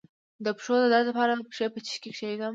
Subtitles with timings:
[0.45, 2.49] د پښو د درد لپاره پښې په څه شي کې کیږدم؟